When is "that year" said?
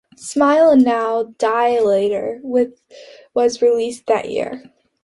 4.07-4.63